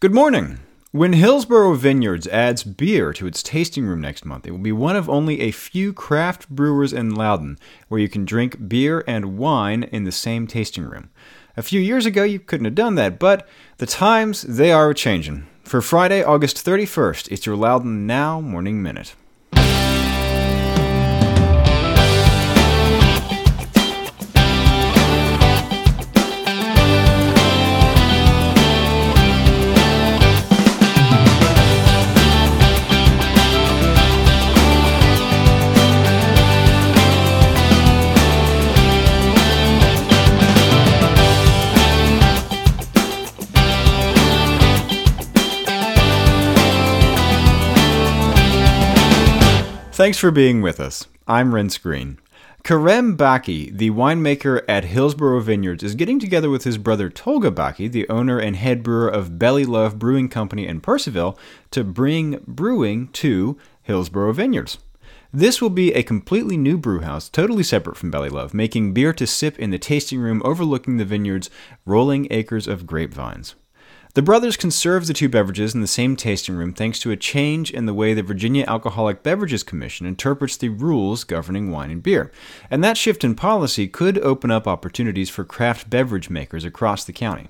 [0.00, 0.60] Good morning.
[0.92, 4.96] When Hillsborough Vineyards adds beer to its tasting room next month, it will be one
[4.96, 9.82] of only a few craft brewers in Loudoun where you can drink beer and wine
[9.82, 11.10] in the same tasting room.
[11.54, 14.94] A few years ago, you couldn't have done that, but the times, they are a
[14.94, 15.46] changing.
[15.64, 19.14] For Friday, August 31st, it's your Loudoun Now Morning Minute.
[50.00, 51.08] Thanks for being with us.
[51.28, 52.18] I'm Renss Greene.
[52.64, 57.92] Kerem Baki, the winemaker at Hillsborough Vineyards, is getting together with his brother Tolga Baki,
[57.92, 61.36] the owner and head brewer of Belly Love Brewing Company in Purcellville,
[61.72, 64.78] to bring brewing to Hillsborough Vineyards.
[65.34, 69.26] This will be a completely new brewhouse, totally separate from Belly Love, making beer to
[69.26, 71.50] sip in the tasting room overlooking the vineyard's
[71.84, 73.54] rolling acres of grapevines.
[74.14, 77.70] The brothers conserved the two beverages in the same tasting room thanks to a change
[77.70, 82.32] in the way the Virginia Alcoholic Beverages Commission interprets the rules governing wine and beer.
[82.72, 87.12] And that shift in policy could open up opportunities for craft beverage makers across the
[87.12, 87.46] county.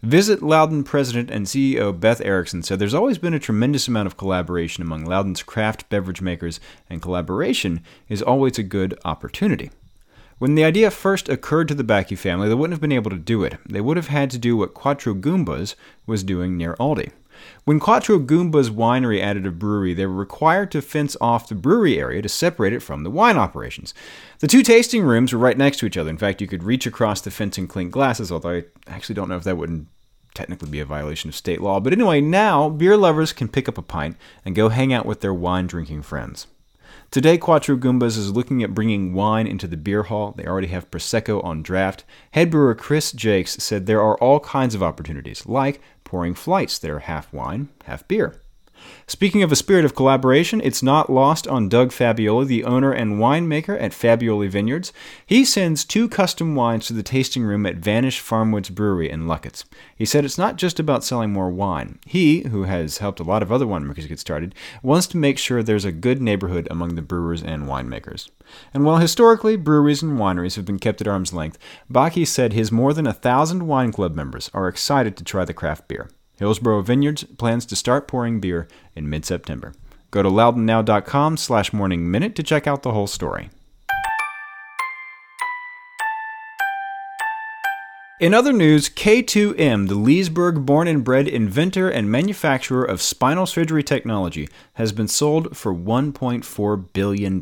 [0.00, 4.16] Visit Loudoun President and CEO Beth Erickson said there's always been a tremendous amount of
[4.16, 9.72] collaboration among Loudoun's craft beverage makers, and collaboration is always a good opportunity.
[10.40, 13.18] When the idea first occurred to the Baki family, they wouldn't have been able to
[13.18, 13.58] do it.
[13.68, 17.10] They would have had to do what Quattro Goomba's was doing near Aldie.
[17.66, 21.98] When Quattro Goomba's winery added a brewery, they were required to fence off the brewery
[21.98, 23.92] area to separate it from the wine operations.
[24.38, 26.08] The two tasting rooms were right next to each other.
[26.08, 29.28] In fact, you could reach across the fence and clink glasses, although I actually don't
[29.28, 29.88] know if that wouldn't
[30.32, 31.80] technically be a violation of state law.
[31.80, 35.20] But anyway, now beer lovers can pick up a pint and go hang out with
[35.20, 36.46] their wine drinking friends.
[37.10, 40.32] Today, Quattro Goomba's is looking at bringing wine into the beer hall.
[40.36, 42.04] They already have Prosecco on draft.
[42.30, 46.88] Head brewer Chris Jakes said there are all kinds of opportunities, like pouring flights that
[46.88, 48.40] are half wine, half beer.
[49.06, 53.18] Speaking of a spirit of collaboration, it's not lost on Doug Fabbioli, the owner and
[53.18, 54.92] winemaker at Fabbioli Vineyards.
[55.26, 59.64] He sends two custom wines to the tasting room at Vanish Farmwoods Brewery in Lucketts.
[59.96, 61.98] He said it's not just about selling more wine.
[62.06, 65.62] He, who has helped a lot of other winemakers get started, wants to make sure
[65.62, 68.28] there's a good neighborhood among the brewers and winemakers.
[68.72, 71.58] And while historically breweries and wineries have been kept at arm's length,
[71.90, 75.54] Baki said his more than a thousand wine club members are excited to try the
[75.54, 76.10] craft beer.
[76.40, 79.74] Hillsborough Vineyards plans to start pouring beer in mid-September.
[80.10, 83.50] Go to loudounnow.com slash morning minute to check out the whole story.
[88.18, 93.82] In other news, K2M, the Leesburg born and bred inventor and manufacturer of spinal surgery
[93.82, 97.40] technology, has been sold for $1.4 billion.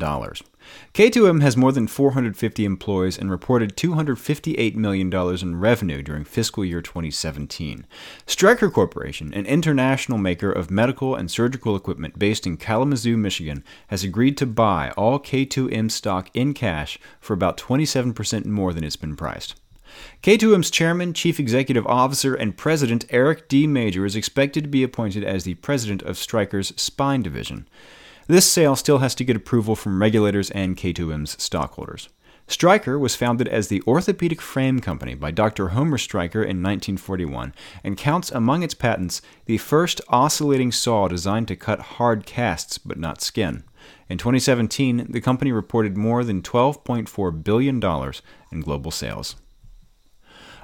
[0.93, 6.81] K2M has more than 450 employees and reported $258 million in revenue during fiscal year
[6.81, 7.85] 2017.
[8.25, 14.03] Stryker Corporation, an international maker of medical and surgical equipment based in Kalamazoo, Michigan, has
[14.03, 19.15] agreed to buy all K2M stock in cash for about 27% more than it's been
[19.15, 19.55] priced.
[20.23, 23.67] K2M's chairman, chief executive officer, and president Eric D.
[23.67, 27.67] Major is expected to be appointed as the president of Stryker's spine division.
[28.29, 32.09] This sale still has to get approval from regulators and K2M's stockholders.
[32.45, 35.69] Stryker was founded as the Orthopedic Frame Company by Dr.
[35.69, 41.55] Homer Stryker in 1941 and counts among its patents the first oscillating saw designed to
[41.55, 43.63] cut hard casts but not skin.
[44.09, 47.81] In 2017, the company reported more than $12.4 billion
[48.51, 49.37] in global sales.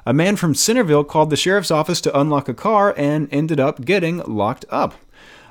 [0.06, 3.84] A man from Centreville called the sheriff's office to unlock a car and ended up
[3.86, 4.94] getting locked up.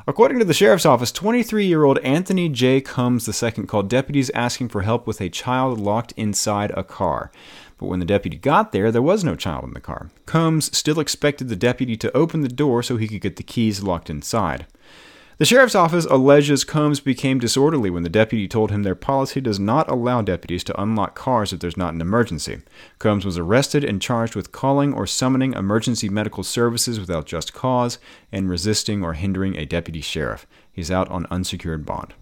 [0.07, 2.83] According to the sheriff's office, 23 year old Anthony J.
[2.83, 7.33] Combs II called deputies asking for help with a child locked inside a car.
[7.79, 10.11] But when the deputy got there, there was no child in the car.
[10.27, 13.83] Combs still expected the deputy to open the door so he could get the keys
[13.83, 14.67] locked inside.
[15.37, 19.59] The sheriff's office alleges Combs became disorderly when the deputy told him their policy does
[19.59, 22.63] not allow deputies to unlock cars if there's not an emergency.
[23.01, 27.99] Combs was arrested and charged with calling or summoning emergency medical services without just cause
[28.31, 30.47] and resisting or hindering a deputy sheriff.
[30.71, 32.15] He's out on unsecured bond.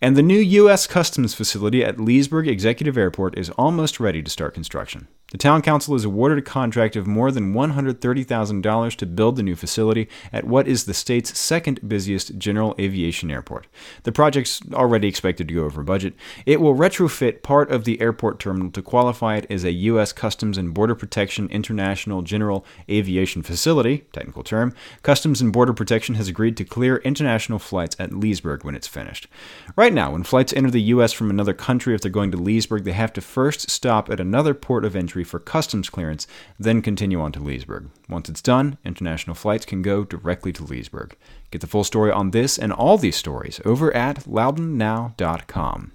[0.00, 0.86] And the new U.S.
[0.86, 5.08] Customs facility at Leesburg Executive Airport is almost ready to start construction.
[5.32, 9.56] The town council is awarded a contract of more than $130,000 to build the new
[9.56, 13.66] facility at what is the state's second busiest general aviation airport.
[14.04, 16.14] The project's already expected to go over budget.
[16.46, 20.12] It will retrofit part of the airport terminal to qualify it as a U.S.
[20.12, 24.72] Customs and Border Protection International General Aviation Facility, technical term.
[25.02, 29.26] Customs and Border Protection has agreed to clear international flights at Leesburg when it's finished.
[29.74, 31.12] Right now, when flights enter the U.S.
[31.12, 34.54] from another country, if they're going to Leesburg, they have to first stop at another
[34.54, 36.26] port of entry for customs clearance,
[36.58, 37.90] then continue on to Leesburg.
[38.08, 41.16] Once it's done, international flights can go directly to Leesburg.
[41.50, 45.92] Get the full story on this and all these stories over at loudounnow.com.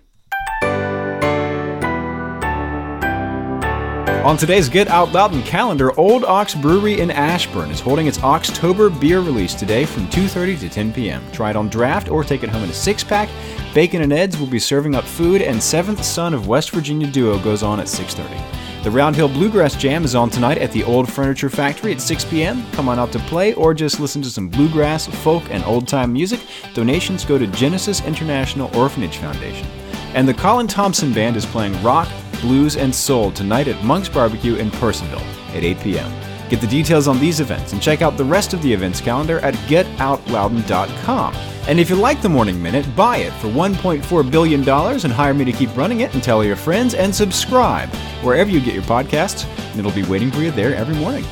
[4.24, 8.92] On today's Get Out Loudoun calendar, Old Ox Brewery in Ashburn is holding its October
[8.92, 11.24] beer release today from 2:30 to 10 p.m.
[11.32, 13.30] Try it on draft or take it home in a six-pack.
[13.74, 17.40] Bacon and Eds will be serving up food, and Seventh Son of West Virginia Duo
[17.40, 18.84] goes on at 6:30.
[18.84, 22.24] The Round Hill Bluegrass Jam is on tonight at the Old Furniture Factory at 6
[22.26, 22.64] p.m.
[22.74, 26.14] Come on out to play or just listen to some bluegrass, folk, and old time
[26.14, 26.42] music.
[26.76, 29.66] Donations go to Genesis International Orphanage Foundation.
[30.14, 32.08] And the Colin Thompson Band is playing rock,
[32.42, 35.22] blues, and soul tonight at Monk's Barbecue in Purcellville
[35.56, 36.12] at 8 p.m.
[36.50, 39.40] Get the details on these events and check out the rest of the events calendar
[39.40, 41.36] at getoutloudoun.com.
[41.68, 45.46] And if you like the Morning Minute, buy it for $1.4 billion and hire me
[45.46, 47.90] to keep running it and tell your friends and subscribe
[48.24, 51.24] wherever you get your podcasts, and it'll be waiting for you there every morning.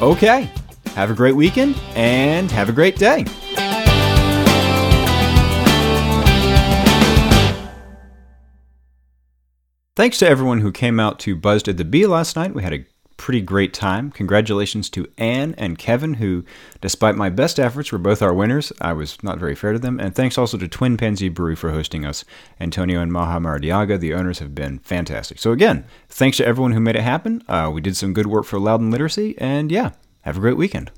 [0.00, 0.50] Okay,
[0.94, 3.26] have a great weekend and have a great day.
[9.96, 12.52] Thanks to everyone who came out to Buzzed at the Bee last night.
[12.52, 12.84] We had a
[13.16, 14.10] pretty great time.
[14.10, 16.44] Congratulations to Anne and Kevin, who,
[16.80, 18.72] despite my best efforts, were both our winners.
[18.80, 20.00] I was not very fair to them.
[20.00, 22.24] And thanks also to Twinpanzee Brewery for hosting us.
[22.58, 25.38] Antonio and Maha Maradiaga, the owners, have been fantastic.
[25.38, 27.44] So, again, thanks to everyone who made it happen.
[27.46, 29.36] Uh, we did some good work for Loudoun Literacy.
[29.38, 29.92] And yeah,
[30.22, 30.90] have a great weekend.